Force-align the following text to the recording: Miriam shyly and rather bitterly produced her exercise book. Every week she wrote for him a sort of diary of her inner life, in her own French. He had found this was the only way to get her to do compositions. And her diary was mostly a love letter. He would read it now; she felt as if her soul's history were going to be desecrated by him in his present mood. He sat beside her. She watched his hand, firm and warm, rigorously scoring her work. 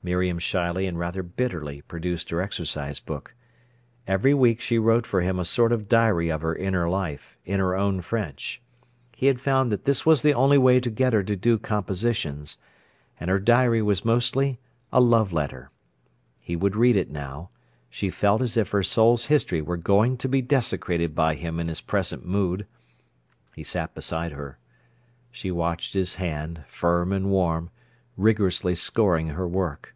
Miriam 0.00 0.38
shyly 0.38 0.86
and 0.86 0.98
rather 0.98 1.22
bitterly 1.22 1.82
produced 1.82 2.30
her 2.30 2.40
exercise 2.40 2.98
book. 2.98 3.34
Every 4.06 4.32
week 4.32 4.58
she 4.62 4.78
wrote 4.78 5.06
for 5.06 5.20
him 5.20 5.38
a 5.38 5.44
sort 5.44 5.70
of 5.70 5.86
diary 5.86 6.30
of 6.32 6.40
her 6.40 6.56
inner 6.56 6.88
life, 6.88 7.36
in 7.44 7.60
her 7.60 7.74
own 7.76 8.00
French. 8.00 8.62
He 9.14 9.26
had 9.26 9.38
found 9.38 9.70
this 9.70 10.06
was 10.06 10.22
the 10.22 10.32
only 10.32 10.56
way 10.56 10.80
to 10.80 10.88
get 10.90 11.12
her 11.12 11.22
to 11.24 11.36
do 11.36 11.58
compositions. 11.58 12.56
And 13.20 13.28
her 13.28 13.38
diary 13.38 13.82
was 13.82 14.02
mostly 14.02 14.58
a 14.90 14.98
love 14.98 15.30
letter. 15.30 15.70
He 16.40 16.56
would 16.56 16.74
read 16.74 16.96
it 16.96 17.10
now; 17.10 17.50
she 17.90 18.08
felt 18.08 18.40
as 18.40 18.56
if 18.56 18.70
her 18.70 18.82
soul's 18.84 19.26
history 19.26 19.60
were 19.60 19.76
going 19.76 20.16
to 20.18 20.28
be 20.28 20.40
desecrated 20.40 21.14
by 21.14 21.34
him 21.34 21.60
in 21.60 21.68
his 21.68 21.82
present 21.82 22.24
mood. 22.24 22.66
He 23.54 23.62
sat 23.62 23.94
beside 23.94 24.32
her. 24.32 24.58
She 25.30 25.50
watched 25.50 25.92
his 25.92 26.14
hand, 26.14 26.64
firm 26.66 27.12
and 27.12 27.28
warm, 27.28 27.68
rigorously 28.16 28.74
scoring 28.74 29.26
her 29.28 29.46
work. 29.46 29.94